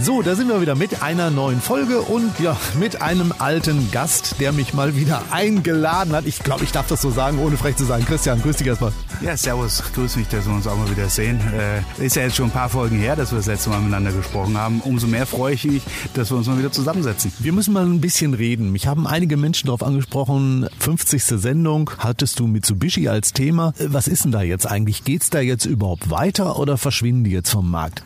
So, 0.00 0.20
da 0.22 0.34
sind 0.34 0.48
wir 0.48 0.60
wieder 0.60 0.74
mit 0.74 1.02
einer 1.02 1.30
neuen 1.30 1.60
Folge 1.60 2.00
und 2.00 2.40
ja, 2.40 2.56
mit 2.78 3.02
einem 3.02 3.32
alten 3.38 3.90
Gast, 3.92 4.36
der 4.40 4.52
mich 4.52 4.74
mal 4.74 4.96
wieder 4.96 5.22
eingeladen 5.30 6.12
hat. 6.12 6.26
Ich 6.26 6.40
glaube, 6.40 6.64
ich 6.64 6.72
darf 6.72 6.88
das 6.88 7.02
so 7.02 7.10
sagen, 7.10 7.38
ohne 7.38 7.56
frech 7.56 7.76
zu 7.76 7.84
sein. 7.84 8.04
Christian, 8.04 8.42
grüß 8.42 8.56
dich 8.56 8.66
erstmal. 8.66 8.92
Ja, 9.20 9.36
servus, 9.36 9.82
grüß 9.94 10.16
mich, 10.16 10.26
dass 10.28 10.46
wir 10.46 10.54
uns 10.54 10.66
auch 10.66 10.76
mal 10.76 10.90
wieder 10.90 11.08
sehen. 11.08 11.40
Äh, 11.52 12.04
ist 12.04 12.16
ja 12.16 12.22
jetzt 12.22 12.36
schon 12.36 12.46
ein 12.46 12.52
paar 12.52 12.68
Folgen 12.68 12.98
her, 12.98 13.14
dass 13.14 13.30
wir 13.30 13.36
das 13.36 13.46
letzte 13.46 13.70
Mal 13.70 13.78
miteinander 13.78 14.12
gesprochen 14.12 14.58
haben. 14.58 14.80
Umso 14.80 15.06
mehr 15.06 15.26
freue 15.26 15.54
ich 15.54 15.64
mich, 15.64 15.82
dass 16.14 16.30
wir 16.30 16.36
uns 16.36 16.48
mal 16.48 16.58
wieder 16.58 16.72
zusammensetzen. 16.72 17.32
Wir 17.38 17.52
müssen 17.52 17.72
mal 17.72 17.84
ein 17.84 18.00
bisschen 18.00 18.34
reden. 18.34 18.72
Mich 18.72 18.88
haben 18.88 19.06
einige 19.06 19.36
Menschen 19.36 19.66
darauf 19.66 19.84
angesprochen, 19.84 20.66
50. 20.80 21.22
Sendung, 21.22 21.90
hattest 21.98 22.40
du 22.40 22.48
Mitsubishi 22.48 23.08
als 23.08 23.32
Thema. 23.32 23.72
Äh, 23.78 23.86
was 23.88 24.08
ist 24.08 24.24
denn 24.24 24.32
da 24.32 24.42
jetzt 24.42 24.66
eigentlich? 24.66 25.04
Geht's 25.04 25.30
da 25.30 25.40
jetzt 25.40 25.64
überhaupt 25.64 26.10
weiter 26.10 26.58
oder 26.58 26.76
verschwinden 26.76 27.22
die 27.22 27.30
jetzt 27.30 27.50
vom 27.50 27.70
Markt? 27.70 28.02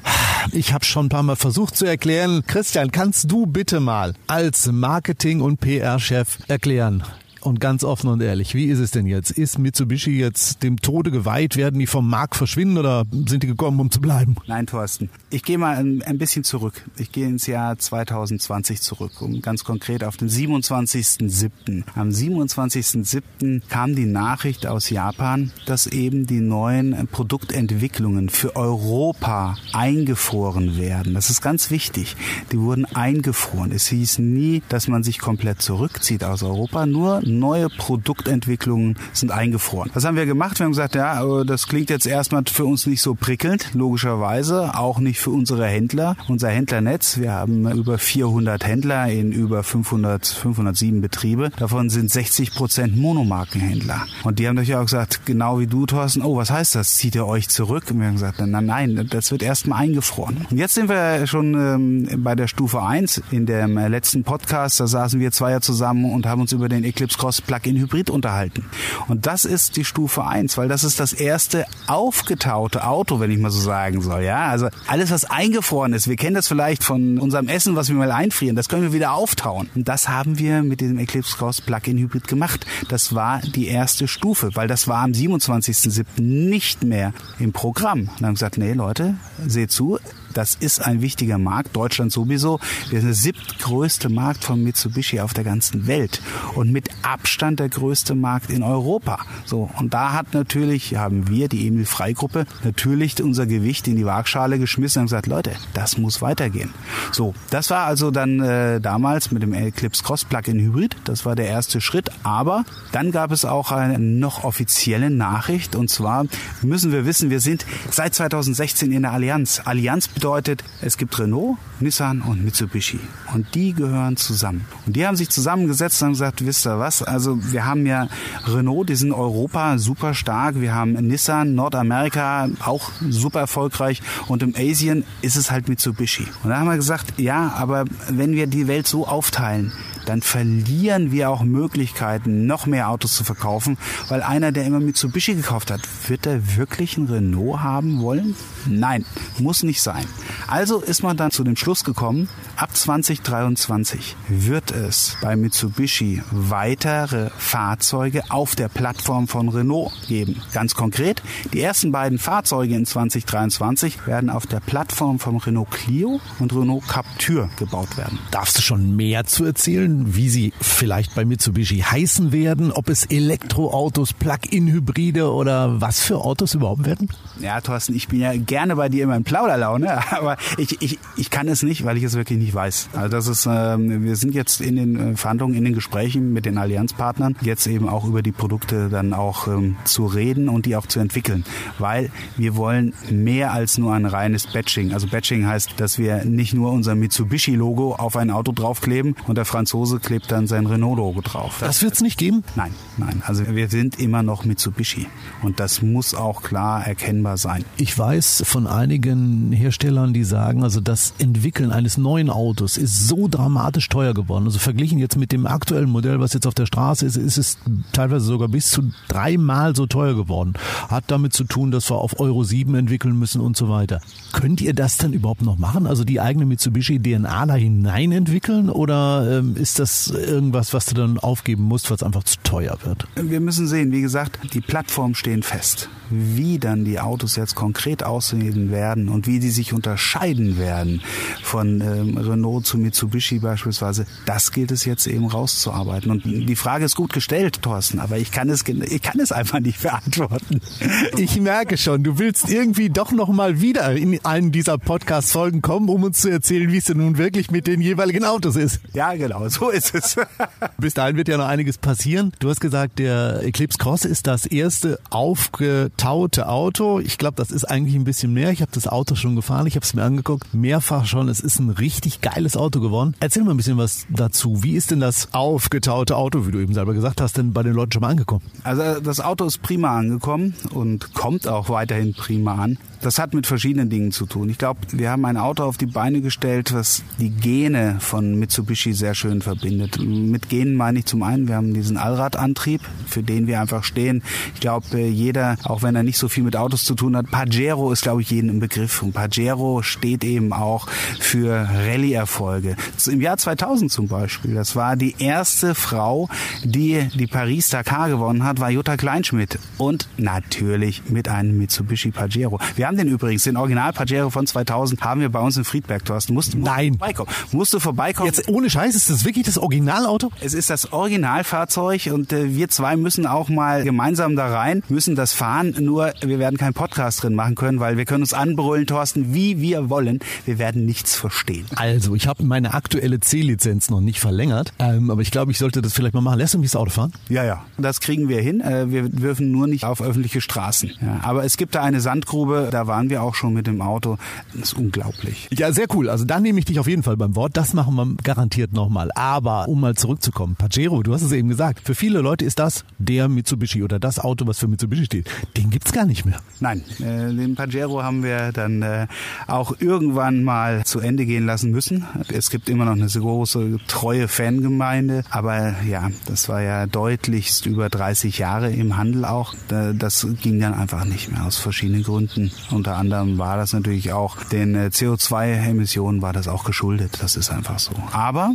Ich 0.53 0.73
habe 0.73 0.85
schon 0.85 1.07
ein 1.07 1.09
paar 1.09 1.23
Mal 1.23 1.37
versucht 1.37 1.77
zu 1.77 1.87
erklären. 1.87 2.45
Christian, 2.47 2.91
kannst 2.91 3.31
du 3.31 3.47
bitte 3.47 3.81
mal 3.81 4.15
als 4.27 4.71
Marketing- 4.71 5.41
und 5.41 5.61
PR-Chef 5.61 6.39
erklären, 6.49 7.03
und 7.47 7.61
ganz 7.61 7.85
offen 7.85 8.11
und 8.11 8.21
ehrlich, 8.21 8.55
wie 8.55 8.67
ist 8.67 8.81
es 8.81 8.91
denn 8.91 9.07
jetzt? 9.07 9.31
Ist 9.31 9.59
Mitsubishi 9.59 10.11
jetzt 10.11 10.63
dem 10.63 10.81
Tode 10.81 11.11
geweiht? 11.11 11.57
Werden 11.57 11.79
die 11.79 11.87
vom 11.87 12.11
Markt 12.11 12.35
verschwinden 12.35 12.77
oder 12.77 13.05
sind 13.27 13.43
die 13.43 13.47
gekommen, 13.47 13.79
um 13.79 13.91
zu 13.91 14.01
bleiben? 14.01 14.35
Nein, 14.47 14.67
Thorsten. 14.67 15.09
Ich 15.31 15.45
gehe 15.45 15.57
mal 15.57 15.77
ein, 15.77 16.19
bisschen 16.19 16.45
zurück. 16.45 16.85
Ich 16.99 17.13
gehe 17.13 17.27
ins 17.27 17.47
Jahr 17.47 17.79
2020 17.79 18.81
zurück, 18.81 19.23
um 19.23 19.41
ganz 19.43 19.63
konkret 19.65 20.03
auf 20.03 20.17
den 20.17 20.29
27.07. 20.29 21.85
Am 21.95 22.09
27.07. 22.09 23.63
kam 23.69 23.95
die 23.95 24.07
Nachricht 24.07 24.67
aus 24.67 24.91
Japan, 24.91 25.53
dass 25.67 25.87
eben 25.87 26.27
die 26.27 26.41
neuen 26.41 27.07
Produktentwicklungen 27.07 28.29
für 28.29 28.57
Europa 28.57 29.57
eingefroren 29.73 30.79
werden. 30.79 31.15
Das 31.15 31.31
ist 31.31 31.43
ganz 31.43 31.71
wichtig. 31.71 32.17
Die 32.51 32.59
wurden 32.59 32.87
eingefroren. 32.87 33.71
Es 33.71 33.87
hieß 33.87 34.19
nie, 34.19 34.63
dass 34.69 34.89
man 34.89 35.05
sich 35.05 35.21
komplett 35.21 35.63
zurückzieht 35.63 36.25
aus 36.25 36.43
Europa, 36.43 36.87
nur 36.87 37.21
neue 37.39 37.69
Produktentwicklungen 37.69 38.97
sind 39.13 39.33
eingefroren. 39.33 39.91
Was 39.95 40.05
haben 40.05 40.17
wir 40.17 40.27
gemacht? 40.27 40.59
Wir 40.59 40.65
haben 40.65 40.73
gesagt, 40.73 40.95
ja, 40.95 41.23
äh, 41.25 41.45
das 41.45 41.69
klingt 41.69 41.91
jetzt 41.91 42.07
erstmal 42.07 42.43
für 42.47 42.65
uns 42.65 42.87
nicht 42.87 43.03
so 43.03 43.15
prickelnd, 43.15 43.71
logischerweise, 43.75 44.75
auch 44.77 44.99
nicht 44.99 45.21
für 45.21 45.31
unsere 45.31 45.67
Händler. 45.67 46.17
Unser 46.29 46.49
Händlernetz, 46.49 47.19
wir 47.19 47.33
haben 47.33 47.71
über 47.71 47.99
400 47.99 48.67
Händler 48.67 49.09
in 49.09 49.33
über 49.33 49.63
500, 49.63 50.27
507 50.27 51.01
Betriebe. 51.01 51.51
Davon 51.59 51.91
sind 51.91 52.11
60 52.11 52.55
Prozent 52.55 52.97
Monomarkenhändler. 52.97 54.07
Und 54.25 54.39
die 54.39 54.49
haben 54.49 54.57
natürlich 54.57 54.77
auch 54.77 54.85
gesagt, 54.85 55.27
genau 55.27 55.59
wie 55.59 55.67
du, 55.67 55.87
Thorsten, 55.87 56.23
oh, 56.23 56.37
was 56.37 56.51
heißt 56.51 56.75
das? 56.75 56.97
Zieht 56.97 57.15
ihr 57.15 57.27
euch 57.27 57.49
zurück? 57.49 57.85
Und 57.91 58.01
wir 58.01 58.07
haben 58.07 58.15
gesagt, 58.15 58.41
nein, 58.41 58.67
nein, 58.67 59.09
das 59.11 59.31
wird 59.31 59.43
erstmal 59.43 59.83
eingefroren. 59.83 60.47
Und 60.51 60.59
jetzt 60.59 60.75
sind 60.75 60.89
wir 60.89 61.27
schon 61.27 61.55
ähm, 61.55 62.23
bei 62.23 62.35
der 62.35 62.49
Stufe 62.49 62.83
1. 62.83 63.23
In 63.31 63.47
dem 63.47 63.77
letzten 63.77 64.25
Podcast, 64.25 64.81
da 64.81 64.87
saßen 64.87 65.21
wir 65.21 65.33
zwei 65.33 65.53
ja 65.53 65.61
zusammen 65.61 66.13
und 66.13 66.27
haben 66.27 66.41
uns 66.41 66.53
über 66.53 66.69
den 66.69 66.85
Eclipse 66.85 67.16
Cross 67.17 67.41
Plug-in 67.41 67.77
Hybrid 67.77 68.11
unterhalten. 68.11 68.65
Und 69.09 69.27
das 69.27 69.45
ist 69.45 69.77
die 69.77 69.85
Stufe 69.85 70.25
1, 70.25 70.57
weil 70.59 70.69
das 70.69 70.85
ist 70.85 71.01
das 71.01 71.13
erste 71.13 71.65
aufgetaute 71.87 72.87
Auto, 72.87 73.21
wenn 73.21 73.31
ich 73.31 73.39
mal 73.39 73.51
so 73.51 73.61
sagen 73.61 74.03
soll. 74.03 74.23
Ja, 74.23 74.47
also 74.47 74.69
alles, 74.87 75.11
was 75.11 75.25
eingefroren 75.25 75.93
ist. 75.93 76.09
Wir 76.09 76.17
kennen 76.17 76.35
das 76.35 76.49
vielleicht 76.49 76.85
von 76.85 77.19
unserem 77.19 77.49
Essen, 77.49 77.77
was 77.77 77.89
wir 77.89 77.97
mal 77.97 78.13
einfrieren. 78.13 78.57
Das 78.57 78.69
können 78.69 78.83
wir 78.83 78.93
wieder 78.93 79.13
auftauen. 79.13 79.69
Und 79.75 79.89
das 79.89 80.09
haben 80.09 80.39
wir 80.39 80.63
mit 80.63 80.81
dem 80.81 80.99
Eclipse 80.99 81.37
Cross 81.37 81.61
Plug-in 81.61 81.99
Hybrid 81.99 82.29
gemacht. 82.29 82.67
Das 82.89 83.15
war 83.15 83.41
die 83.41 83.69
erste 83.69 84.09
Stufe, 84.09 84.51
weil 84.55 84.69
das 84.69 84.89
war 84.89 85.03
am 85.03 85.13
27.07. 85.13 86.21
nicht 86.21 86.83
mehr 86.83 87.13
im 87.39 87.53
Programm. 87.53 88.01
Und 88.01 88.11
dann 88.19 88.27
haben 88.27 88.35
gesagt, 88.35 88.59
nee 88.59 88.73
Leute, 88.73 89.15
seht 89.47 89.71
zu, 89.71 89.99
das 90.37 90.55
ist 90.55 90.81
ein 90.81 91.01
wichtiger 91.01 91.39
Markt, 91.39 91.75
Deutschland 91.75 92.13
sowieso. 92.13 92.61
Wir 92.91 93.01
sind 93.01 93.09
der 93.09 93.15
siebtgrößte 93.15 94.11
Markt 94.11 94.45
von 94.45 94.63
Mitsubishi 94.63 95.21
auf 95.21 95.33
der 95.33 95.45
ganzen 95.45 95.87
Welt 95.87 96.21
und 96.55 96.71
mit 96.71 96.91
Abstand 97.03 97.59
der 97.59 97.71
größte 97.71 98.15
Markt 98.15 98.51
in 98.51 98.63
Europa. 98.63 99.19
So 99.47 99.71
und 99.79 99.95
da 99.95 100.13
hat 100.13 100.35
natürlich 100.35 100.97
haben 100.97 101.29
wir 101.29 101.49
die 101.49 101.67
Emil 101.67 101.87
Frei 101.87 102.13
Gruppe 102.13 102.47
natürlich 102.65 103.23
unser 103.23 103.47
Gewicht 103.47 103.89
in 103.89 103.97
die 103.97 104.05
Waagschale 104.05 104.59
geschmissen 104.59 105.01
und 105.01 105.07
gesagt, 105.07 105.27
Leute, 105.27 105.53
das 105.73 105.97
muss 105.97 106.21
weitergehen. 106.21 106.71
So, 107.13 107.35
das 107.49 107.71
war 107.71 107.87
also 107.87 108.11
dann 108.11 108.41
äh, 108.41 108.81
damals 108.81 109.31
mit 109.31 109.43
dem 109.43 109.55
Eclipse 109.55 110.03
Cross 110.03 110.27
Plug-in 110.27 110.61
Hybrid. 110.61 110.97
Das 111.05 111.25
war 111.25 111.35
der 111.35 111.47
erste 111.47 111.81
Schritt. 111.81 112.11
Aber 112.25 112.65
dann 112.93 113.11
gab 113.11 113.33
es 113.33 113.47
auch 113.47 113.73
eine 113.73 113.99
noch 113.99 114.45
offizielle 114.45 115.09
Nachricht 115.09 115.75
und 115.77 115.89
zwar 115.89 116.27
müssen 116.61 116.93
wir 116.93 117.07
wissen, 117.07 117.31
wir 117.31 117.41
sind 117.41 117.65
seit 117.91 118.15
2016 118.15 118.93
in 118.93 119.03
der 119.03 119.13
Allianz. 119.13 119.63
Allianz 119.65 120.09
bedeutet 120.09 120.26
bedeutet, 120.27 120.65
es 120.81 120.97
gibt 120.97 121.17
Renault, 121.21 121.57
Nissan 121.79 122.21
und 122.21 122.45
Mitsubishi. 122.45 122.99
Und 123.33 123.55
die 123.55 123.73
gehören 123.75 124.17
zusammen. 124.17 124.65
Und 124.85 124.97
die 124.97 125.07
haben 125.07 125.17
sich 125.17 125.29
zusammengesetzt 125.29 126.03
und 126.03 126.11
gesagt, 126.11 126.45
wisst 126.45 126.67
ihr 126.67 126.81
was? 126.81 127.01
Also 127.01 127.39
wir 127.53 127.65
haben 127.65 127.87
ja 127.87 128.09
Renault, 128.45 128.89
die 128.89 128.97
sind 128.97 129.13
Europa 129.13 129.79
super 129.79 130.15
stark. 130.15 130.61
Wir 130.61 130.75
haben 130.75 130.95
Nissan, 130.95 131.55
Nordamerika 131.55 132.49
auch 132.59 132.91
super 133.09 133.39
erfolgreich. 133.39 134.03
Und 134.27 134.43
im 134.43 134.57
Asien 134.57 135.05
ist 135.23 135.37
es 135.37 135.53
halt 135.53 135.69
Mitsubishi. 135.69 136.27
Und 136.43 136.51
da 136.51 136.59
haben 136.59 136.67
wir 136.67 136.75
gesagt, 136.75 137.21
ja, 137.21 137.53
aber 137.57 137.85
wenn 138.11 138.33
wir 138.33 138.49
die 138.49 138.67
Welt 138.67 138.89
so 138.89 139.07
aufteilen, 139.07 139.71
dann 140.07 140.23
verlieren 140.23 141.13
wir 141.13 141.31
auch 141.31 141.43
Möglichkeiten, 141.43 142.47
noch 142.47 142.67
mehr 142.67 142.89
Autos 142.89 143.15
zu 143.15 143.25
verkaufen, 143.25 143.77
weil 144.09 144.23
einer, 144.23 144.53
der 144.53 144.65
immer 144.65 144.81
Mitsubishi 144.81 145.35
gekauft 145.35 145.71
hat, 145.71 145.83
wird 146.09 146.27
er 146.27 146.57
wirklich 146.57 146.97
ein 146.97 147.07
Renault 147.07 147.61
haben 147.61 148.01
wollen? 148.01 148.35
Nein, 148.67 149.05
muss 149.39 149.63
nicht 149.63 149.83
sein. 149.83 150.05
Also 150.47 150.81
ist 150.81 151.03
man 151.03 151.17
dann 151.17 151.31
zu 151.31 151.45
dem 151.45 151.57
Schluss 151.57 151.85
gekommen, 151.85 152.29
ab 152.57 152.75
2023 152.75 154.17
wird 154.29 154.71
es 154.71 155.17
bei 155.21 155.37
Mitsubishi 155.37 156.23
weitere 156.31 157.31
Fahrzeuge 157.37 158.23
auf 158.31 158.55
der 158.55 158.69
Plattform 158.69 159.29
von 159.29 159.49
Renault 159.49 159.93
geben. 160.09 160.41
Ganz 160.53 160.75
konkret, 160.75 161.23
die 161.53 161.61
ersten 161.61 161.93
beiden 161.93 162.19
Fahrzeuge 162.19 162.75
in 162.75 162.87
2023 162.87 164.07
werden 164.07 164.31
auf 164.31 164.47
der 164.47 164.61
Plattform 164.61 165.19
von 165.19 165.37
Renault 165.37 165.71
Clio 165.71 166.21
und 166.39 166.55
Renault 166.55 166.87
Captur 166.89 167.51
gebaut 167.59 167.97
werden. 167.97 168.19
Darfst 168.31 168.59
du 168.59 168.63
schon 168.63 168.97
mehr 168.97 169.25
zu 169.25 169.45
erzählen? 169.45 169.96
Wie 170.05 170.29
sie 170.29 170.53
vielleicht 170.61 171.15
bei 171.15 171.25
Mitsubishi 171.25 171.79
heißen 171.79 172.33
werden, 172.33 172.73
ob 172.73 172.89
es 172.89 173.05
Elektroautos, 173.05 174.13
Plug-in-Hybride 174.13 175.33
oder 175.33 175.81
was 175.81 176.01
für 176.01 176.19
Autos 176.19 176.55
überhaupt 176.55 176.85
werden? 176.85 177.09
Ja, 177.41 177.61
Thorsten, 177.61 177.95
ich 177.95 178.09
bin 178.09 178.21
ja 178.21 178.35
gerne 178.37 178.77
bei 178.77 178.89
dir 178.89 179.05
immer 179.05 179.17
in 179.17 179.25
Plauderlaune, 179.25 180.11
aber 180.13 180.37
ich, 180.59 180.81
ich, 180.83 180.99
ich 181.17 181.31
kann 181.31 181.49
es 181.49 181.63
nicht, 181.63 181.85
weil 181.85 181.97
ich 181.97 182.03
es 182.03 182.15
wirklich 182.15 182.39
nicht 182.39 182.55
weiß. 182.55 182.91
Also 182.93 183.09
das 183.09 183.27
ist, 183.29 183.47
äh, 183.47 183.79
wir 183.79 184.17
sind 184.17 184.35
jetzt 184.35 184.61
in 184.61 184.77
den 184.77 185.13
äh, 185.13 185.17
Verhandlungen, 185.17 185.55
in 185.55 185.65
den 185.65 185.75
Gesprächen 185.75 186.33
mit 186.33 186.45
den 186.45 186.59
Allianzpartnern, 186.59 187.37
jetzt 187.41 187.67
eben 187.67 187.89
auch 187.89 188.05
über 188.05 188.23
die 188.23 188.33
Produkte 188.33 188.89
dann 188.89 189.13
auch 189.13 189.47
ähm, 189.49 189.77
zu 189.85 190.07
reden 190.07 190.49
und 190.49 190.67
die 190.67 190.77
auch 190.77 190.87
zu 190.87 191.01
entwickeln, 191.01 191.45
weil 191.79 192.11
wir 192.37 192.57
wollen 192.57 192.93
mehr 193.11 193.53
als 193.53 193.79
nur 193.79 193.95
ein 193.95 194.07
reines 194.07 194.47
Batching. 194.47 194.93
Also 194.93 195.07
Batching 195.07 195.47
heißt, 195.47 195.75
dass 195.79 195.99
wir 195.99 196.25
nicht 196.25 196.55
nur 196.55 196.73
unser 196.73 196.95
Mitsubishi-Logo 196.95 197.95
auf 197.95 198.17
ein 198.17 198.31
Auto 198.31 198.53
draufkleben 198.53 199.15
und 199.27 199.37
der 199.37 199.45
Franzose 199.45 199.86
Hause 199.87 200.01
klebt 200.01 200.33
dann 200.33 200.49
sein 200.49 200.67
Renault-Logo 200.67 201.21
drauf. 201.21 201.59
Das, 201.61 201.69
das 201.69 201.83
wird 201.83 201.95
es 201.95 202.01
nicht 202.01 202.19
geben? 202.19 202.43
Nein, 202.57 202.73
nein. 202.97 203.23
Also 203.25 203.47
wir 203.47 203.69
sind 203.69 204.01
immer 204.01 204.25
noch 204.25 204.45
Mitsubishi. 204.45 205.07
Und 205.43 205.61
das 205.61 205.81
muss 205.81 206.13
auch 206.13 206.43
klar 206.43 206.85
erkennbar 206.85 207.37
sein. 207.37 207.65
Ich 207.77 207.97
weiß 207.97 208.43
von 208.45 208.67
einigen 208.67 209.53
Herstellern, 209.53 210.13
die 210.13 210.25
sagen, 210.25 210.65
also 210.65 210.81
das 210.81 211.15
Entwickeln 211.19 211.71
eines 211.71 211.99
neuen 211.99 212.31
Autos 212.31 212.77
ist 212.77 213.07
so 213.07 213.29
dramatisch 213.29 213.89
teuer 213.89 214.13
geworden. 214.13 214.47
Also 214.47 214.59
verglichen 214.59 214.99
jetzt 214.99 215.17
mit 215.17 215.31
dem 215.31 215.47
aktuellen 215.47 215.89
Modell, 215.89 216.19
was 216.19 216.33
jetzt 216.33 216.49
auf 216.49 216.55
der 216.55 216.67
Straße 216.67 217.07
ist, 217.07 217.17
ist 217.17 217.39
es 217.39 217.59
teilweise 217.93 218.27
sogar 218.27 218.49
bis 218.49 218.71
zu 218.71 218.91
dreimal 219.07 219.77
so 219.77 219.87
teuer 219.87 220.15
geworden. 220.15 220.55
Hat 220.89 221.05
damit 221.07 221.33
zu 221.33 221.45
tun, 221.45 221.71
dass 221.71 221.89
wir 221.91 221.97
auf 221.97 222.19
Euro 222.19 222.43
7 222.43 222.75
entwickeln 222.75 223.17
müssen 223.17 223.41
und 223.41 223.57
so 223.57 223.69
weiter. 223.69 224.01
Könnt 224.33 224.61
ihr 224.61 224.75
das 224.75 224.97
dann 224.97 225.13
überhaupt 225.13 225.43
noch 225.43 225.59
machen? 225.59 225.87
Also 225.87 226.03
die 226.03 226.21
eigene 226.21 226.45
Mitsubishi 226.45 226.99
DNA 226.99 227.47
da 227.47 227.55
hinein 227.55 228.11
entwickeln 228.11 228.69
oder 228.69 229.39
ähm, 229.39 229.55
ist 229.57 229.76
das 229.79 230.09
irgendwas, 230.09 230.75
was 230.75 230.87
du 230.87 230.95
dann 230.95 231.19
aufgeben 231.19 231.63
musst, 231.63 231.91
weil 231.91 231.97
es 231.97 232.03
einfach 232.03 232.25
zu 232.25 232.37
teuer 232.43 232.79
wird? 232.85 233.07
Wir 233.17 233.41
müssen 233.41 233.67
sehen, 233.67 233.93
wie 233.93 234.01
gesagt, 234.01 234.55
die 234.55 234.61
Plattformen 234.61 235.15
stehen 235.15 235.43
fest. 235.43 235.89
Wie 236.11 236.59
dann 236.59 236.85
die 236.85 237.01
Autos 237.01 237.37
jetzt 237.37 237.57
konkret 237.57 238.05
aussehen 238.05 238.71
werden 238.71 239.09
und 239.09 239.27
wie 239.27 239.41
die 239.41 239.51
sich 239.51 239.73
unterscheiden 239.73 240.57
werden 240.57 241.03
von 241.43 241.81
ähm, 241.81 242.17
Renault 242.17 242.65
zu 242.65 242.79
Mitsubishi 242.79 243.41
beispielsweise, 243.41 244.07
das 244.25 244.53
gilt 244.53 244.71
es 244.71 244.85
jetzt 244.85 245.07
eben 245.07 245.27
rauszuarbeiten. 245.27 246.11
Und 246.11 246.25
die 246.25 246.57
Frage 246.57 246.85
ist 246.85 246.95
gut 246.95 247.13
gestellt, 247.13 247.63
Thorsten, 247.63 247.99
aber 247.99 248.19
ich 248.19 248.31
kann 248.31 248.49
es, 248.51 248.63
ich 248.67 249.03
kann 249.03 249.19
es 249.19 249.33
einfach 249.33 249.61
nicht 249.61 249.83
beantworten. 249.83 250.61
Ich 251.17 251.41
merke 251.41 251.77
schon, 251.77 252.03
du 252.03 252.19
willst 252.19 252.51
irgendwie 252.51 252.91
doch 252.91 253.11
noch 253.11 253.29
mal 253.29 253.61
wieder 253.61 253.93
in 253.93 254.23
einen 254.25 254.53
dieser 254.53 254.79
Podcast-Folgen 254.79 255.63
kommen, 255.63 255.89
um 255.89 256.05
uns 256.05 256.21
zu 256.21 256.31
erzählen, 256.31 256.71
wie 256.71 256.79
es 256.79 256.85
denn 256.85 256.99
nun 256.99 257.19
wirklich 257.19 257.51
mit 257.51 257.67
den 257.67 257.81
jeweiligen 257.81 258.25
Autos 258.25 258.57
ist. 258.57 258.81
Ja, 258.93 259.15
genau, 259.15 259.49
so 259.49 259.66
ist 259.71 259.95
es. 259.95 260.17
Bis 260.79 260.95
dahin 260.95 261.17
wird 261.17 261.29
ja 261.29 261.37
noch 261.37 261.47
einiges 261.47 261.79
passieren. 261.79 262.33
Du 262.39 262.49
hast 262.49 262.61
gesagt, 262.61 262.99
der 262.99 263.43
Eclipse 263.43 263.79
Cross 263.79 264.05
ist 264.05 264.27
das 264.27 264.47
erste 264.47 264.99
aufge 265.11 265.57
aufgetaute 265.57 266.49
Auto. 266.49 267.01
Ich 267.01 267.19
glaube, 267.19 267.37
das 267.37 267.51
ist 267.51 267.65
eigentlich 267.65 267.95
ein 267.95 268.05
bisschen 268.05 268.33
mehr. 268.33 268.51
Ich 268.51 268.63
habe 268.63 268.71
das 268.73 268.87
Auto 268.87 269.15
schon 269.15 269.37
gefahren, 269.37 269.67
ich 269.67 269.75
habe 269.77 269.85
es 269.85 269.95
mir 269.95 270.03
angeguckt, 270.03 270.53
mehrfach 270.55 271.07
schon. 271.07 271.29
Es 271.29 271.41
ist 271.41 271.59
ein 271.59 271.71
richtig 271.71 272.21
geiles 272.21 272.57
Auto 272.57 272.81
geworden. 272.81 273.15
Erzähl 273.21 273.43
mal 273.43 273.53
ein 273.53 273.57
bisschen 273.57 273.79
was 273.79 274.07
dazu. 274.11 274.63
Wie 274.63 274.77
ist 274.77 274.91
denn 274.91 275.01
das 275.01 275.29
aufgetaute 275.33 276.17
Auto, 276.17 276.47
wie 276.47 276.53
du 276.53 276.59
eben 276.59 276.75
selber 276.75 276.95
gesagt 276.95 277.21
hast, 277.21 277.37
denn 277.37 277.53
bei 277.53 277.63
den 277.63 277.73
Leuten 277.73 277.93
schon 277.93 278.03
mal 278.03 278.11
angekommen? 278.11 278.43
Also 278.65 279.01
das 279.01 279.21
Auto 279.21 279.45
ist 279.45 279.63
prima 279.63 279.99
angekommen 279.99 280.55
und 280.71 281.15
kommt 281.15 281.49
auch 281.49 281.69
weiterhin 281.69 282.15
prima 282.15 282.55
an. 282.55 282.79
Das 283.01 283.19
hat 283.19 283.35
mit 283.35 283.47
verschiedenen 283.47 283.91
Dingen 283.91 284.13
zu 284.13 284.27
tun. 284.27 284.49
Ich 284.49 284.59
glaube, 284.59 284.81
wir 284.93 285.11
haben 285.11 285.25
ein 285.25 285.37
Auto 285.37 285.65
auf 285.65 285.77
die 285.77 285.87
Beine 285.87 286.21
gestellt, 286.21 286.73
was 286.73 287.03
die 287.19 287.31
Gene 287.31 287.97
von 288.01 288.39
Mitsubishi 288.39 288.93
sehr 288.93 289.15
schön 289.15 289.43
verbindet. 289.43 289.56
Mit 289.63 290.49
Genen 290.49 290.75
meine 290.75 291.01
ich 291.01 291.07
zum 291.07 291.23
einen, 291.23 291.49
wir 291.49 291.57
haben 291.57 291.75
diesen 291.75 291.97
Allradantrieb, 291.97 292.81
für 293.07 293.23
den 293.23 293.47
wir 293.47 293.61
einfach 293.61 293.85
stehen. 293.85 294.23
Ich 294.55 294.61
glaube, 294.61 294.99
jeder, 294.99 295.57
auch 295.65 295.83
wenn 295.83 295.95
er 295.97 296.03
nicht 296.03 296.19
so 296.19 296.29
viel 296.29 296.45
mit 296.45 296.57
Autos 296.57 296.85
zu 296.85 296.95
tun 296.95 297.17
hat, 297.17 297.31
Pajero 297.31 297.93
ist, 297.93 298.03
glaube 298.03 298.23
ich, 298.23 298.31
jedem 298.31 298.51
im 298.51 298.61
Begriff. 298.61 299.03
Und 299.03 299.13
Pajero 299.13 299.83
steht 299.83 300.25
eben 300.25 300.53
auch 300.53 300.89
für 301.21 301.69
Rallye-Erfolge. 301.69 302.77
Im 303.07 303.21
Jahr 303.21 303.37
2000 303.37 303.91
zum 303.91 304.09
Beispiel, 304.09 304.55
das 304.55 304.77
war 304.77 304.97
die 304.97 305.15
erste 305.19 305.75
Frau, 305.75 306.29
die 306.65 307.09
die 307.15 307.27
Paris-Dakar 307.27 308.09
gewonnen 308.09 308.45
hat, 308.45 308.61
war 308.61 308.71
Jutta 308.71 308.97
Kleinschmidt. 308.97 309.59
Und 309.79 310.09
natürlich 310.17 311.03
mit 311.09 311.29
einem 311.29 311.59
Mitsubishi 311.59 312.11
Pajero. 312.11 312.59
Wir 312.75 312.87
haben 312.87 312.97
den 312.97 313.09
übrigens, 313.09 313.45
den 313.45 313.57
Original 313.57 313.93
Pajero 313.93 314.31
von 314.31 314.47
2000, 314.47 315.03
haben 315.03 315.21
wir 315.21 315.29
bei 315.29 315.41
uns 315.41 315.57
in 315.57 315.65
Friedberg, 315.65 316.05
Thorsten. 316.05 316.35
Musst, 316.35 316.55
musst 316.55 316.67
Nein. 316.67 316.93
Du 316.93 316.99
vorbeikommen. 316.99 317.31
Musst 317.53 317.75
du 317.75 317.81
vorbeikommen. 317.81 318.27
Jetzt 318.27 318.49
ohne 318.49 318.71
Scheiß, 318.71 318.95
ist 318.95 319.11
das 319.11 319.25
wirklich 319.37 319.55
das 319.55 319.63
Originalauto? 319.63 320.31
Es 320.41 320.55
ist 320.55 320.71
das 320.71 320.93
Originalfahrzeug 320.93 322.11
und 322.13 322.33
äh, 322.33 322.55
wir 322.55 322.69
zwei 322.69 322.97
müssen 322.97 323.27
auch 323.27 323.51
mal 323.51 323.85
gemeinsam 323.85 324.35
da 324.35 324.49
rein, 324.49 324.83
müssen 324.89 325.15
das 325.15 325.35
fahren. 325.35 325.75
Nur 325.79 326.13
wir 326.23 326.39
werden 326.39 326.57
keinen 326.57 326.73
Podcast 326.73 327.23
drin 327.23 327.35
machen 327.35 327.55
können, 327.55 327.79
weil 327.79 327.99
wir 327.99 328.07
können 328.07 328.23
uns 328.23 328.33
anbrüllen, 328.33 328.87
Thorsten, 328.87 329.35
wie 329.35 329.61
wir 329.61 329.91
wollen. 329.91 330.21
Wir 330.47 330.59
werden 330.59 330.87
nichts 330.87 331.15
verstehen. 331.15 331.67
Also, 331.77 332.15
ich 332.15 332.27
habe 332.27 332.45
meine 332.45 332.73
aktuelle 332.73 333.21
C-Lizenz 333.21 333.91
noch 333.91 334.01
nicht 334.01 334.21
verlängert, 334.21 334.73
ähm, 334.79 335.11
aber 335.11 335.21
ich 335.21 335.31
glaube, 335.31 335.53
ich 335.53 335.59
sollte 335.59 335.83
das 335.83 335.93
vielleicht 335.93 336.15
mal 336.15 336.23
machen. 336.23 336.39
Lässt 336.39 336.55
du 336.55 336.59
mich 336.59 336.71
das 336.71 336.81
Auto 336.81 336.91
fahren? 336.91 337.13
Ja, 337.29 337.45
ja, 337.45 337.63
das 337.77 338.01
kriegen 338.01 338.31
wir 338.31 338.41
hin. 338.41 338.63
Äh, 338.63 338.91
wir 338.91 339.09
dürfen 339.11 339.53
nur 339.53 339.67
nicht 339.67 339.85
auf 339.85 340.01
öffentliche 340.01 340.41
Straßen. 340.41 340.93
Ja, 341.03 341.21
aber 341.23 341.45
es 341.45 341.59
gibt 341.59 341.75
da 341.75 341.83
eine 341.83 342.01
Sandgrube, 342.01 342.69
da 342.71 342.87
waren 342.87 343.11
wir 343.11 343.23
auch 343.23 343.35
schon 343.35 343.53
mit 343.53 343.67
dem 343.67 343.83
Auto. 343.83 344.17
Das 344.55 344.73
ist 344.73 344.79
unglaublich. 344.79 345.49
Ja, 345.53 345.73
sehr 345.73 345.87
cool. 345.95 346.09
Also 346.09 346.25
da 346.25 346.41
nehme 346.41 346.59
ich 346.59 346.65
dich 346.65 346.81
auf 346.81 346.89
jeden 346.89 347.03
Fall 347.03 347.19
beim 347.19 347.37
Wort. 347.37 347.57
Das 347.57 347.75
machen 347.75 347.95
wir 347.97 348.07
garantiert 348.23 348.73
nochmal. 348.73 349.11
Aber 349.27 349.67
um 349.67 349.81
mal 349.81 349.97
zurückzukommen, 349.97 350.55
Pajero, 350.55 351.03
du 351.03 351.13
hast 351.13 351.23
es 351.23 351.33
eben 351.33 351.49
gesagt, 351.49 351.81
für 351.85 351.97
viele 351.97 352.21
Leute 352.21 352.45
ist 352.45 352.61
das 352.61 352.85
der 352.99 353.29
Mitsubishi 353.29 353.83
oder 353.83 353.99
das 353.99 354.21
Auto, 354.21 354.47
was 354.47 354.61
für 354.61 354.69
Mitsubishi 354.69 355.07
steht. 355.07 355.29
Den 355.57 355.71
gibt's 355.71 355.93
gar 355.93 356.07
nicht 356.07 356.25
mehr. 356.25 356.39
Nein, 356.61 356.85
äh, 357.01 357.35
den 357.35 357.57
Pajero 357.57 358.05
haben 358.05 358.23
wir 358.23 358.53
dann 358.53 358.83
äh, 358.83 359.09
auch 359.49 359.81
irgendwann 359.81 360.45
mal 360.45 360.85
zu 360.85 361.01
Ende 361.01 361.27
gehen 361.27 361.45
lassen 361.45 361.73
müssen. 361.73 362.07
Es 362.33 362.51
gibt 362.51 362.69
immer 362.69 362.85
noch 362.85 362.93
eine 362.93 363.09
große, 363.09 363.81
treue 363.89 364.29
Fangemeinde, 364.29 365.25
aber 365.29 365.75
ja, 365.83 366.09
das 366.27 366.49
war 366.49 366.63
ja 366.63 366.87
deutlichst 366.87 367.67
über 367.67 367.89
30 367.89 368.39
Jahre 368.39 368.71
im 368.71 368.97
Handel 368.97 369.25
auch. 369.25 369.55
Das 369.67 370.25
ging 370.41 370.61
dann 370.61 370.73
einfach 370.73 371.05
nicht 371.05 371.33
mehr 371.33 371.45
aus 371.45 371.59
verschiedenen 371.59 372.05
Gründen. 372.05 372.53
Unter 372.71 372.97
anderem 372.97 373.39
war 373.39 373.57
das 373.57 373.73
natürlich 373.73 374.13
auch 374.13 374.45
den 374.45 374.77
äh, 374.77 374.91
CO2-Emissionen 374.93 376.23
war 376.23 376.33
das 376.33 376.47
auch 376.47 376.63
geschuldet. 376.63 377.19
Das 377.21 377.35
ist 377.35 377.51
einfach 377.51 377.81
so. 377.81 377.91
Aber 378.13 378.53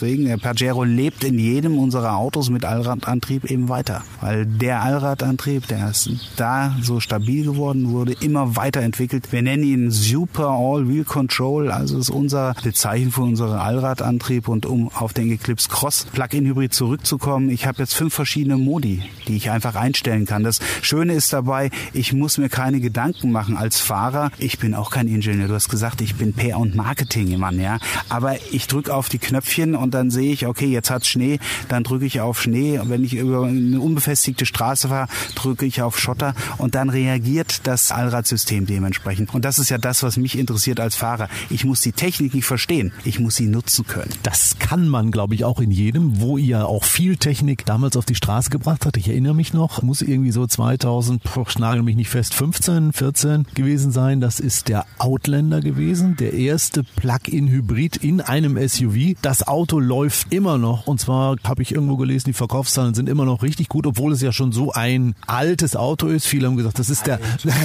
deswegen, 0.00 0.24
der 0.24 0.38
Pajero 0.38 0.84
lebt 0.84 1.24
in 1.24 1.38
jedem 1.38 1.78
unserer 1.78 2.16
Autos 2.16 2.48
mit 2.48 2.64
Allradantrieb 2.64 3.50
eben 3.50 3.68
weiter. 3.68 4.02
Weil 4.20 4.46
der 4.46 4.82
Allradantrieb, 4.82 5.66
der 5.66 5.90
ist 5.90 6.10
da 6.36 6.74
so 6.82 7.00
stabil 7.00 7.44
geworden, 7.44 7.90
wurde 7.90 8.14
immer 8.20 8.56
weiterentwickelt. 8.56 9.30
Wir 9.30 9.42
nennen 9.42 9.62
ihn 9.62 9.90
Super 9.90 10.48
All-Wheel 10.48 11.04
Control, 11.04 11.70
also 11.70 11.98
ist 11.98 12.08
unser 12.08 12.54
Bezeichen 12.62 13.12
für 13.12 13.22
unseren 13.22 13.58
Allradantrieb 13.58 14.48
und 14.48 14.64
um 14.64 14.88
auf 14.88 15.12
den 15.12 15.30
Eclipse 15.30 15.68
Cross 15.68 16.06
Plug-in 16.12 16.46
Hybrid 16.46 16.72
zurückzukommen, 16.72 17.50
ich 17.50 17.66
habe 17.66 17.78
jetzt 17.78 17.94
fünf 17.94 18.14
verschiedene 18.14 18.56
Modi, 18.56 19.02
die 19.28 19.36
ich 19.36 19.50
einfach 19.50 19.74
einstellen 19.74 20.24
kann. 20.24 20.44
Das 20.44 20.60
Schöne 20.82 21.12
ist 21.12 21.32
dabei, 21.32 21.70
ich 21.92 22.12
muss 22.12 22.38
mir 22.38 22.48
keine 22.48 22.80
Gedanken 22.80 23.32
machen 23.32 23.56
als 23.56 23.80
Fahrer. 23.80 24.30
Ich 24.38 24.58
bin 24.58 24.74
auch 24.74 24.90
kein 24.90 25.08
Ingenieur. 25.08 25.48
Du 25.48 25.54
hast 25.54 25.68
gesagt, 25.68 26.00
ich 26.00 26.14
bin 26.14 26.32
PR 26.32 26.58
und 26.58 26.74
Marketing-Mann, 26.74 27.60
ja. 27.60 27.78
Aber 28.08 28.36
ich 28.50 28.66
drücke 28.66 28.94
auf 28.94 29.08
die 29.08 29.18
Knöpfchen 29.18 29.74
und 29.74 29.89
dann 29.90 30.10
sehe 30.10 30.32
ich, 30.32 30.46
okay, 30.46 30.66
jetzt 30.66 30.90
hat's 30.90 31.08
Schnee, 31.08 31.38
dann 31.68 31.84
drücke 31.84 32.06
ich 32.06 32.20
auf 32.20 32.40
Schnee. 32.40 32.80
Wenn 32.84 33.04
ich 33.04 33.14
über 33.14 33.46
eine 33.46 33.80
unbefestigte 33.80 34.46
Straße 34.46 34.88
fahre, 34.88 35.08
drücke 35.34 35.66
ich 35.66 35.82
auf 35.82 35.98
Schotter 35.98 36.34
und 36.58 36.74
dann 36.74 36.90
reagiert 36.90 37.66
das 37.66 37.92
Allradsystem 37.92 38.66
dementsprechend. 38.66 39.34
Und 39.34 39.44
das 39.44 39.58
ist 39.58 39.70
ja 39.70 39.78
das, 39.78 40.02
was 40.02 40.16
mich 40.16 40.38
interessiert 40.38 40.80
als 40.80 40.96
Fahrer. 40.96 41.28
Ich 41.48 41.64
muss 41.64 41.80
die 41.80 41.92
Technik 41.92 42.34
nicht 42.34 42.44
verstehen, 42.46 42.92
ich 43.04 43.18
muss 43.18 43.36
sie 43.36 43.46
nutzen 43.46 43.86
können. 43.86 44.10
Das 44.22 44.58
kann 44.58 44.88
man, 44.88 45.10
glaube 45.10 45.34
ich, 45.34 45.44
auch 45.44 45.60
in 45.60 45.70
jedem, 45.70 46.20
wo 46.20 46.38
ihr 46.38 46.66
auch 46.66 46.84
viel 46.84 47.16
Technik 47.16 47.64
damals 47.66 47.96
auf 47.96 48.04
die 48.04 48.14
Straße 48.14 48.50
gebracht 48.50 48.86
habt. 48.86 48.96
Ich 48.96 49.08
erinnere 49.08 49.34
mich 49.34 49.52
noch, 49.52 49.82
muss 49.82 50.02
irgendwie 50.02 50.32
so 50.32 50.46
2000, 50.46 51.22
ich 51.48 51.58
nagel 51.58 51.82
mich 51.82 51.96
nicht 51.96 52.10
fest, 52.10 52.34
15, 52.34 52.92
14 52.92 53.46
gewesen 53.54 53.92
sein. 53.92 54.20
Das 54.20 54.40
ist 54.40 54.68
der 54.68 54.86
Outlander 54.98 55.60
gewesen, 55.60 56.16
der 56.16 56.34
erste 56.34 56.84
Plug-in-Hybrid 56.84 57.96
in 57.96 58.20
einem 58.20 58.56
SUV. 58.56 59.16
Das 59.22 59.46
Auto 59.46 59.79
läuft 59.80 60.32
immer 60.32 60.58
noch 60.58 60.86
und 60.86 61.00
zwar 61.00 61.36
habe 61.44 61.62
ich 61.62 61.74
irgendwo 61.74 61.96
gelesen, 61.96 62.26
die 62.26 62.32
Verkaufszahlen 62.32 62.94
sind 62.94 63.08
immer 63.08 63.24
noch 63.24 63.42
richtig 63.42 63.68
gut, 63.68 63.86
obwohl 63.86 64.12
es 64.12 64.20
ja 64.20 64.32
schon 64.32 64.52
so 64.52 64.72
ein 64.72 65.14
altes 65.26 65.76
Auto 65.76 66.06
ist. 66.08 66.26
Viele 66.26 66.46
haben 66.46 66.56
gesagt, 66.56 66.78
das 66.78 66.90
ist 66.90 67.06
der, 67.06 67.20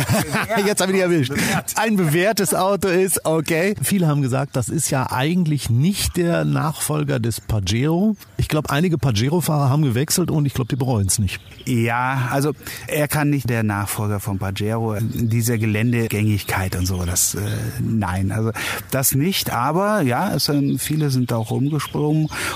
jetzt 0.65 0.81
habe 0.81 0.91
ich 0.91 0.97
dich 0.97 1.01
erwischt, 1.01 1.33
ein 1.75 1.95
bewährtes 1.95 2.53
Auto 2.53 2.87
ist, 2.87 3.25
okay. 3.25 3.75
Viele 3.81 4.07
haben 4.07 4.21
gesagt, 4.21 4.55
das 4.55 4.69
ist 4.69 4.89
ja 4.89 5.11
eigentlich 5.11 5.69
nicht 5.69 6.17
der 6.17 6.45
Nachfolger 6.45 7.19
des 7.19 7.41
Pajero. 7.41 8.15
Ich 8.37 8.47
glaube, 8.47 8.69
einige 8.69 8.97
Pajero-Fahrer 8.97 9.69
haben 9.69 9.83
gewechselt 9.83 10.31
und 10.31 10.45
ich 10.45 10.53
glaube, 10.53 10.69
die 10.69 10.75
bereuen 10.75 11.07
es 11.07 11.19
nicht. 11.19 11.39
Ja, 11.65 12.29
also 12.31 12.51
er 12.87 13.07
kann 13.07 13.29
nicht 13.29 13.49
der 13.49 13.63
Nachfolger 13.63 14.19
von 14.19 14.37
Pajero, 14.37 14.97
diese 15.01 15.57
Geländegängigkeit 15.57 16.75
und 16.75 16.85
so, 16.85 17.03
das, 17.05 17.35
äh, 17.35 17.39
nein, 17.81 18.31
also 18.31 18.51
das 18.91 19.15
nicht, 19.15 19.51
aber 19.51 20.01
ja, 20.01 20.33
es, 20.33 20.51
viele 20.77 21.09
sind 21.09 21.33
auch 21.33 21.51
umgesprungen 21.51 22.04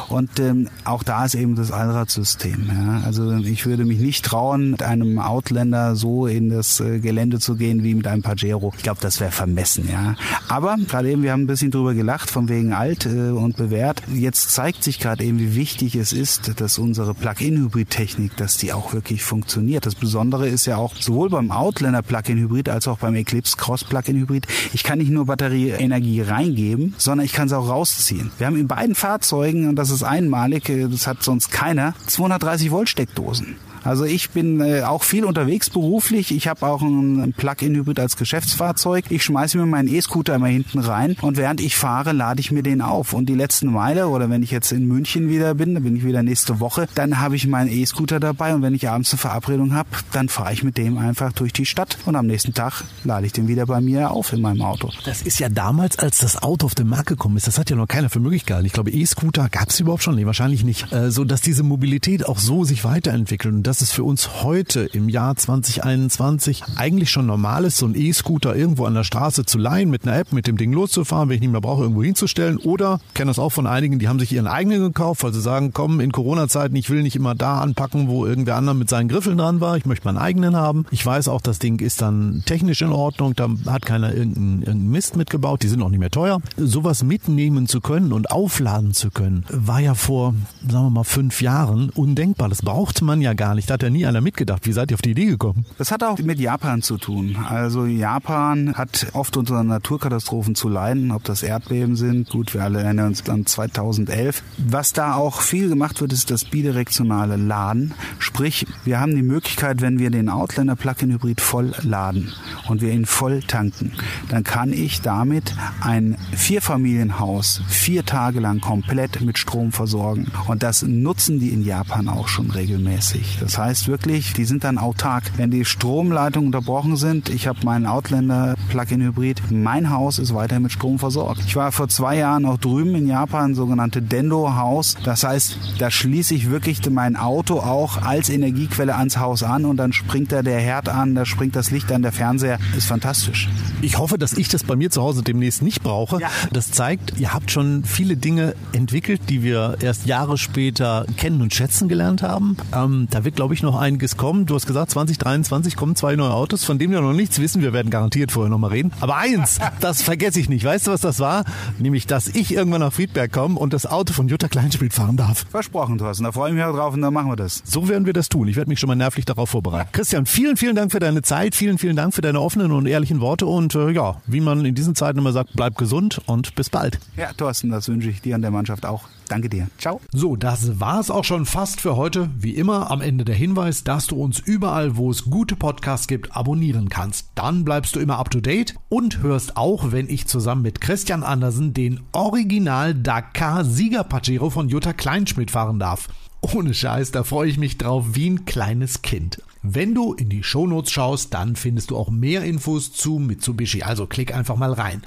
und 0.09 0.39
ähm, 0.39 0.69
auch 0.83 1.03
da 1.03 1.25
ist 1.25 1.35
eben 1.35 1.55
das 1.55 1.71
Allradsystem. 1.71 2.69
Ja. 2.69 3.01
Also 3.05 3.35
ich 3.37 3.65
würde 3.65 3.85
mich 3.85 3.99
nicht 3.99 4.25
trauen, 4.25 4.71
mit 4.71 4.83
einem 4.83 5.19
Outlander 5.19 5.95
so 5.95 6.27
in 6.27 6.49
das 6.49 6.79
äh, 6.79 6.99
Gelände 6.99 7.39
zu 7.39 7.55
gehen 7.55 7.83
wie 7.83 7.95
mit 7.95 8.07
einem 8.07 8.21
Pajero. 8.21 8.73
Ich 8.77 8.83
glaube, 8.83 8.99
das 9.01 9.19
wäre 9.19 9.31
vermessen, 9.31 9.89
ja. 9.91 10.15
Aber 10.47 10.77
gerade 10.87 11.11
eben, 11.11 11.23
wir 11.23 11.31
haben 11.31 11.43
ein 11.43 11.47
bisschen 11.47 11.71
drüber 11.71 11.93
gelacht, 11.93 12.29
von 12.29 12.49
wegen 12.49 12.73
alt 12.73 13.05
äh, 13.05 13.29
und 13.29 13.57
bewährt. 13.57 14.01
Jetzt 14.13 14.51
zeigt 14.51 14.83
sich 14.83 14.99
gerade 14.99 15.23
eben, 15.23 15.39
wie 15.39 15.55
wichtig 15.55 15.95
es 15.95 16.13
ist, 16.13 16.59
dass 16.59 16.77
unsere 16.77 17.13
Plug-in-Hybrid-Technik, 17.13 18.35
dass 18.37 18.57
die 18.57 18.73
auch 18.73 18.93
wirklich 18.93 19.23
funktioniert. 19.23 19.85
Das 19.85 19.95
Besondere 19.95 20.47
ist 20.47 20.65
ja 20.65 20.77
auch 20.77 20.95
sowohl 20.95 21.29
beim 21.29 21.51
Outlander 21.51 22.01
Plug-in-Hybrid 22.01 22.69
als 22.69 22.87
auch 22.87 22.99
beim 22.99 23.15
Eclipse 23.15 23.57
Cross 23.57 23.83
Plug-in-Hybrid, 23.83 24.47
ich 24.73 24.83
kann 24.83 24.99
nicht 24.99 25.11
nur 25.11 25.25
Batterieenergie 25.25 26.21
reingeben, 26.21 26.95
sondern 26.97 27.25
ich 27.25 27.33
kann 27.33 27.49
sie 27.49 27.57
auch 27.57 27.69
rausziehen. 27.69 28.31
Wir 28.37 28.47
haben 28.47 28.57
in 28.57 28.67
beiden 28.67 28.95
Fahrzeugen, 28.95 29.38
und 29.39 29.75
das 29.75 29.89
ist 29.89 30.03
einmalig, 30.03 30.71
das 30.91 31.07
hat 31.07 31.23
sonst 31.23 31.51
keiner, 31.51 31.93
230 32.07 32.71
Volt 32.71 32.89
Steckdosen. 32.89 33.55
Also 33.83 34.05
ich 34.05 34.31
bin 34.31 34.61
äh, 34.61 34.81
auch 34.83 35.03
viel 35.03 35.25
unterwegs 35.25 35.69
beruflich. 35.69 36.31
Ich 36.31 36.47
habe 36.47 36.65
auch 36.65 36.81
ein 36.81 37.33
Plug-in-Hybrid 37.35 37.99
als 37.99 38.17
Geschäftsfahrzeug. 38.17 39.05
Ich 39.09 39.23
schmeiße 39.23 39.57
mir 39.57 39.65
meinen 39.65 39.87
E-Scooter 39.87 40.35
immer 40.35 40.47
hinten 40.47 40.79
rein 40.79 41.15
und 41.21 41.37
während 41.37 41.61
ich 41.61 41.75
fahre, 41.75 42.11
lade 42.11 42.39
ich 42.39 42.51
mir 42.51 42.63
den 42.63 42.81
auf. 42.81 43.13
Und 43.13 43.27
die 43.27 43.35
letzten 43.35 43.71
Meile 43.71 44.07
oder 44.07 44.29
wenn 44.29 44.43
ich 44.43 44.51
jetzt 44.51 44.71
in 44.71 44.87
München 44.87 45.29
wieder 45.29 45.53
bin, 45.53 45.73
dann 45.73 45.83
bin 45.83 45.95
ich 45.95 46.05
wieder 46.05 46.23
nächste 46.23 46.59
Woche, 46.59 46.87
dann 46.95 47.19
habe 47.19 47.35
ich 47.35 47.47
meinen 47.47 47.69
E-Scooter 47.69 48.19
dabei 48.19 48.53
und 48.53 48.61
wenn 48.61 48.73
ich 48.73 48.89
abends 48.89 49.11
eine 49.11 49.19
Verabredung 49.19 49.73
habe, 49.73 49.89
dann 50.11 50.29
fahre 50.29 50.53
ich 50.53 50.63
mit 50.63 50.77
dem 50.77 50.97
einfach 50.97 51.31
durch 51.33 51.53
die 51.53 51.65
Stadt 51.65 51.97
und 52.05 52.15
am 52.15 52.27
nächsten 52.27 52.53
Tag 52.53 52.83
lade 53.03 53.25
ich 53.25 53.31
den 53.33 53.47
wieder 53.47 53.65
bei 53.65 53.81
mir 53.81 54.11
auf 54.11 54.33
in 54.33 54.41
meinem 54.41 54.61
Auto. 54.61 54.91
Das 55.05 55.21
ist 55.21 55.39
ja 55.39 55.49
damals, 55.49 55.97
als 55.99 56.19
das 56.19 56.41
Auto 56.41 56.65
auf 56.65 56.75
den 56.75 56.87
Markt 56.87 57.07
gekommen 57.07 57.37
ist, 57.37 57.47
das 57.47 57.57
hat 57.57 57.69
ja 57.69 57.75
noch 57.75 57.87
keiner 57.87 58.09
für 58.09 58.19
möglich 58.19 58.45
gehalten. 58.45 58.65
Ich 58.65 58.73
glaube, 58.73 58.91
E-Scooter 58.91 59.49
gab 59.49 59.69
es 59.69 59.79
überhaupt 59.79 60.03
schon, 60.03 60.15
nee, 60.15 60.25
wahrscheinlich 60.25 60.63
nicht. 60.63 60.91
Äh, 60.91 61.11
so 61.11 61.23
dass 61.23 61.41
diese 61.41 61.63
Mobilität 61.63 62.25
auch 62.25 62.39
so 62.39 62.63
sich 62.63 62.83
weiterentwickelt 62.83 63.53
und 63.69 63.75
das 63.75 63.83
ist 63.83 63.91
für 63.91 64.03
uns 64.03 64.41
heute 64.41 64.89
im 64.93 65.09
Jahr 65.09 65.35
2021 65.35 66.63
eigentlich 66.75 67.11
schon 67.11 67.27
normal 67.27 67.65
ist, 67.65 67.77
so 67.77 67.85
ein 67.85 67.93
E-Scooter 67.95 68.55
irgendwo 68.55 68.85
an 68.85 68.95
der 68.95 69.03
Straße 69.03 69.45
zu 69.45 69.59
leihen, 69.59 69.91
mit 69.91 70.07
einer 70.07 70.17
App, 70.17 70.33
mit 70.33 70.47
dem 70.47 70.57
Ding 70.57 70.73
loszufahren, 70.73 71.29
wenn 71.29 71.35
ich 71.35 71.41
nicht 71.41 71.51
mehr 71.51 71.61
brauche, 71.61 71.83
irgendwo 71.83 72.01
hinzustellen. 72.01 72.57
Oder, 72.57 72.99
kenne 73.13 73.29
das 73.29 73.37
auch 73.37 73.51
von 73.51 73.67
einigen, 73.67 73.99
die 73.99 74.07
haben 74.07 74.17
sich 74.17 74.31
ihren 74.31 74.47
eigenen 74.47 74.81
gekauft, 74.81 75.21
weil 75.21 75.33
sie 75.33 75.41
sagen, 75.41 75.71
komm, 75.71 75.99
in 75.99 76.11
Corona-Zeiten, 76.11 76.75
ich 76.75 76.89
will 76.89 77.03
nicht 77.03 77.15
immer 77.15 77.35
da 77.35 77.59
anpacken, 77.59 78.07
wo 78.07 78.25
irgendwer 78.25 78.55
anderer 78.55 78.73
mit 78.73 78.89
seinen 78.89 79.07
Griffeln 79.07 79.37
dran 79.37 79.61
war. 79.61 79.77
Ich 79.77 79.85
möchte 79.85 80.07
meinen 80.07 80.17
eigenen 80.17 80.55
haben. 80.55 80.87
Ich 80.89 81.05
weiß 81.05 81.27
auch, 81.27 81.41
das 81.41 81.59
Ding 81.59 81.79
ist 81.79 82.01
dann 82.01 82.41
technisch 82.47 82.81
in 82.81 82.91
Ordnung, 82.91 83.35
da 83.35 83.49
hat 83.67 83.85
keiner 83.85 84.11
irgendeinen, 84.15 84.63
irgendeinen 84.63 84.89
Mist 84.89 85.15
mitgebaut, 85.15 85.61
die 85.61 85.67
sind 85.67 85.83
auch 85.83 85.89
nicht 85.89 85.99
mehr 85.99 86.09
teuer. 86.09 86.41
Sowas 86.57 87.03
mitnehmen 87.03 87.67
zu 87.67 87.81
können 87.81 88.13
und 88.13 88.31
aufladen 88.31 88.95
zu 88.95 89.11
können, 89.11 89.45
war 89.49 89.79
ja 89.79 89.93
vor, 89.93 90.33
sagen 90.67 90.85
wir 90.85 90.89
mal, 90.89 91.03
fünf 91.03 91.43
Jahren 91.43 91.91
undenkbar. 91.91 92.49
Das 92.49 92.63
brauchte 92.63 93.05
man 93.05 93.21
ja 93.21 93.33
gar 93.35 93.53
nicht 93.53 93.58
fahren. 93.65 93.67
Da 93.67 93.73
hat 93.75 93.83
ja 93.83 93.89
nie 93.89 94.05
einer 94.05 94.21
mitgedacht. 94.21 94.65
Wie 94.65 94.71
seid 94.71 94.91
ihr 94.91 94.95
auf 94.95 95.01
die 95.01 95.11
Idee 95.11 95.25
gekommen? 95.25 95.65
Das 95.77 95.91
hat 95.91 96.03
auch 96.03 96.17
mit 96.19 96.39
Japan 96.39 96.81
zu 96.81 96.97
tun. 96.97 97.37
Also 97.47 97.85
Japan 97.85 98.73
hat 98.75 99.07
oft 99.13 99.37
unter 99.37 99.63
Naturkatastrophen 99.63 100.55
zu 100.55 100.69
leiden, 100.69 101.11
ob 101.11 101.23
das 101.23 101.43
Erdbeben 101.43 101.95
sind. 101.95 102.29
Gut, 102.29 102.53
wir 102.53 102.63
alle 102.63 102.81
erinnern 102.81 103.07
uns 103.07 103.27
an 103.29 103.45
2011. 103.45 104.43
Was 104.57 104.93
da 104.93 105.15
auch 105.15 105.41
viel 105.41 105.69
gemacht 105.69 106.01
wird, 106.01 106.13
ist 106.13 106.31
das 106.31 106.45
bidirektionale 106.45 107.35
Laden. 107.35 107.93
Sprich, 108.17 108.65
wir 108.85 108.99
haben 108.99 109.15
die 109.15 109.21
Möglichkeit, 109.21 109.81
wenn 109.81 109.99
wir 109.99 110.09
den 110.09 110.29
Outlander 110.29 110.75
Plug-in 110.75 111.13
Hybrid 111.13 111.41
voll 111.41 111.73
laden 111.81 112.31
und 112.67 112.81
wir 112.81 112.91
ihn 112.91 113.05
voll 113.05 113.41
tanken, 113.41 113.93
dann 114.29 114.43
kann 114.43 114.73
ich 114.73 115.01
damit 115.01 115.53
ein 115.81 116.17
Vierfamilienhaus 116.33 117.61
vier 117.67 118.05
Tage 118.05 118.39
lang 118.39 118.61
komplett 118.61 119.21
mit 119.21 119.37
Strom 119.37 119.71
versorgen. 119.71 120.27
Und 120.47 120.63
das 120.63 120.83
nutzen 120.83 121.39
die 121.39 121.49
in 121.49 121.63
Japan 121.63 122.07
auch 122.07 122.27
schon 122.27 122.51
regelmäßig. 122.51 123.37
Das 123.39 123.48
heißt 123.57 123.87
wirklich, 123.87 124.33
die 124.33 124.45
sind 124.45 124.63
dann 124.63 124.77
autark. 124.77 125.23
Wenn 125.37 125.51
die 125.51 125.65
Stromleitungen 125.65 126.47
unterbrochen 126.47 126.95
sind, 126.95 127.29
ich 127.29 127.47
habe 127.47 127.59
meinen 127.63 127.85
Outlander 127.85 128.55
Plug-in 128.69 129.01
Hybrid, 129.01 129.41
mein 129.51 129.89
Haus 129.89 130.19
ist 130.19 130.33
weiter 130.33 130.59
mit 130.59 130.71
Strom 130.71 130.99
versorgt. 130.99 131.41
Ich 131.45 131.55
war 131.55 131.71
vor 131.71 131.87
zwei 131.87 132.17
Jahren 132.17 132.45
auch 132.45 132.57
drüben 132.57 132.95
in 132.95 133.07
Japan, 133.07 133.55
sogenannte 133.55 134.01
Dendo 134.01 134.55
Haus. 134.55 134.95
Das 135.03 135.23
heißt, 135.23 135.57
da 135.79 135.89
schließe 135.89 136.35
ich 136.35 136.49
wirklich 136.49 136.79
mein 136.89 137.15
Auto 137.15 137.59
auch 137.59 138.01
als 138.01 138.29
Energiequelle 138.29 138.95
ans 138.95 139.17
Haus 139.17 139.43
an 139.43 139.65
und 139.65 139.77
dann 139.77 139.93
springt 139.93 140.31
da 140.31 140.41
der 140.41 140.59
Herd 140.59 140.89
an, 140.89 141.15
da 141.15 141.25
springt 141.25 141.55
das 141.55 141.71
Licht 141.71 141.91
an, 141.91 142.01
der 142.01 142.11
Fernseher. 142.11 142.59
Ist 142.77 142.87
fantastisch. 142.87 143.49
Ich 143.81 143.97
hoffe, 143.97 144.17
dass 144.17 144.33
ich 144.33 144.49
das 144.49 144.63
bei 144.63 144.75
mir 144.75 144.91
zu 144.91 145.01
Hause 145.01 145.23
demnächst 145.23 145.61
nicht 145.61 145.81
brauche. 145.81 146.19
Ja. 146.19 146.29
Das 146.51 146.71
zeigt, 146.71 147.19
ihr 147.19 147.33
habt 147.33 147.51
schon 147.51 147.83
viele 147.83 148.17
Dinge 148.17 148.55
entwickelt, 148.73 149.21
die 149.29 149.43
wir 149.43 149.77
erst 149.81 150.05
Jahre 150.05 150.37
später 150.37 151.05
kennen 151.17 151.41
und 151.41 151.53
schätzen 151.53 151.87
gelernt 151.87 152.21
haben. 152.21 152.57
Ähm, 152.73 153.07
da 153.09 153.23
wird, 153.23 153.38
glaube 153.39 153.53
ich, 153.53 153.63
noch 153.63 153.79
einiges 153.79 154.17
kommen. 154.17 154.45
Du 154.45 154.55
hast 154.55 154.67
gesagt, 154.67 154.91
2023 154.91 155.77
kommen 155.77 155.95
zwei 155.95 156.17
neue 156.17 156.33
Autos, 156.33 156.65
von 156.65 156.77
denen 156.77 156.91
wir 156.91 156.99
noch 156.99 157.13
nichts 157.13 157.39
wissen. 157.39 157.61
Wir 157.61 157.71
werden 157.71 157.89
garantiert 157.89 158.33
vorher 158.33 158.49
noch 158.49 158.57
mal 158.57 158.67
reden. 158.67 158.91
Aber 158.99 159.15
eins, 159.15 159.59
das 159.79 160.01
vergesse 160.01 160.41
ich 160.41 160.49
nicht. 160.49 160.65
Weißt 160.65 160.87
du, 160.87 160.91
was 160.91 160.99
das 160.99 161.21
war? 161.21 161.45
Nämlich, 161.77 162.05
dass 162.05 162.27
ich 162.27 162.53
irgendwann 162.53 162.81
nach 162.81 162.91
Friedberg 162.91 163.31
komme 163.31 163.57
und 163.57 163.71
das 163.71 163.85
Auto 163.85 164.11
von 164.11 164.27
Jutta 164.27 164.49
Kleinspiel 164.49 164.89
fahren 164.89 165.15
darf. 165.15 165.45
Versprochen, 165.49 165.97
Thorsten. 165.99 166.25
Da 166.25 166.33
freue 166.33 166.49
ich 166.49 166.55
mich 166.55 166.65
auch 166.65 166.75
drauf 166.75 166.93
und 166.93 167.01
dann 167.01 167.13
machen 167.13 167.31
wir 167.31 167.37
das. 167.37 167.63
So 167.63 167.87
werden 167.87 168.05
wir 168.05 168.11
das 168.11 168.27
tun. 168.27 168.45
Ich 168.49 168.57
werde 168.57 168.67
mich 168.67 168.81
schon 168.81 168.89
mal 168.89 168.95
nervlich 168.95 169.23
darauf 169.23 169.51
vorbereiten. 169.51 169.87
Christian, 169.93 170.25
vielen, 170.25 170.57
vielen 170.57 170.75
Dank 170.75 170.91
für 170.91 170.99
deine 170.99 171.21
Zeit. 171.21 171.55
Vielen, 171.55 171.77
vielen 171.77 171.95
Dank 171.95 172.13
für 172.13 172.21
deine 172.21 172.41
offenen 172.41 172.73
und 172.73 172.87
ehrlichen 172.87 173.21
Worte. 173.21 173.45
Und 173.45 173.73
äh, 173.73 173.89
ja, 173.91 174.17
wie 174.27 174.41
man 174.41 174.65
in 174.65 174.75
diesen 174.75 174.95
Zeiten 174.95 175.17
immer 175.17 175.31
sagt, 175.31 175.51
bleib 175.53 175.77
gesund 175.77 176.19
und 176.25 176.55
bis 176.55 176.69
bald. 176.69 176.99
Ja, 177.15 177.31
Thorsten, 177.31 177.69
das 177.69 177.87
wünsche 177.87 178.09
ich 178.09 178.19
dir 178.19 178.35
und 178.35 178.41
der 178.41 178.51
Mannschaft 178.51 178.85
auch. 178.85 179.03
Danke 179.29 179.47
dir. 179.47 179.67
Ciao. 179.77 180.01
So, 180.11 180.35
das 180.35 180.79
war 180.79 180.99
es 180.99 181.09
auch 181.09 181.23
schon 181.23 181.45
fast 181.45 181.79
für 181.79 181.95
heute. 181.95 182.29
Wie 182.37 182.55
immer 182.55 182.91
am 182.91 182.99
Ende 182.99 183.23
der 183.29 183.37
Hinweis, 183.37 183.83
dass 183.83 184.07
du 184.07 184.17
uns 184.17 184.39
überall, 184.39 184.97
wo 184.97 185.09
es 185.11 185.25
gute 185.29 185.55
Podcasts 185.55 186.07
gibt, 186.07 186.35
abonnieren 186.35 186.89
kannst. 186.89 187.29
Dann 187.35 187.63
bleibst 187.63 187.95
du 187.95 187.99
immer 187.99 188.19
up 188.19 188.29
to 188.29 188.41
date 188.41 188.75
und 188.89 189.21
hörst 189.21 189.55
auch, 189.55 189.91
wenn 189.91 190.09
ich 190.09 190.27
zusammen 190.27 190.63
mit 190.63 190.81
Christian 190.81 191.23
Andersen 191.23 191.73
den 191.73 192.01
Original 192.11 192.95
Dakar 192.95 193.63
Sieger 193.63 194.03
Pajero 194.03 194.49
von 194.49 194.67
Jutta 194.67 194.93
Kleinschmidt 194.93 195.51
fahren 195.51 195.79
darf. 195.79 196.09
Ohne 196.41 196.73
Scheiß, 196.73 197.11
da 197.11 197.23
freue 197.23 197.49
ich 197.49 197.57
mich 197.57 197.77
drauf 197.77 198.05
wie 198.13 198.29
ein 198.29 198.45
kleines 198.45 199.01
Kind. 199.01 199.41
Wenn 199.61 199.93
du 199.93 200.13
in 200.13 200.29
die 200.29 200.43
Shownotes 200.43 200.91
schaust, 200.91 201.33
dann 201.33 201.55
findest 201.55 201.91
du 201.91 201.97
auch 201.97 202.09
mehr 202.09 202.43
Infos 202.43 202.93
zu 202.93 203.19
Mitsubishi. 203.19 203.83
Also 203.83 204.07
klick 204.07 204.33
einfach 204.33 204.55
mal 204.55 204.71
rein. 204.71 205.01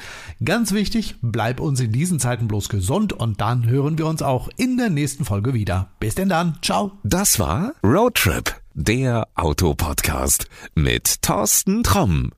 Ganz 0.45 0.73
wichtig, 0.73 1.17
bleib 1.23 1.61
uns 1.61 1.81
in 1.81 1.93
diesen 1.93 2.21
Zeiten 2.21 2.49
bloß 2.49 2.69
gesund 2.69 3.13
und 3.13 3.41
dann 3.41 3.69
hören 3.69 3.97
wir 3.97 4.07
uns 4.07 4.23
auch 4.23 4.49
in 4.57 4.77
der 4.77 4.91
nächsten 4.91 5.25
Folge 5.25 5.55
wieder. 5.55 5.91
Bis 6.01 6.15
denn 6.15 6.29
dann. 6.29 6.59
Ciao. 6.61 6.93
Das 7.03 7.39
war 7.39 7.73
Roadtrip, 7.83 8.61
der 8.75 9.27
Autopodcast 9.35 10.49
mit 10.75 11.23
Thorsten 11.23 11.83
Tromm. 11.83 12.33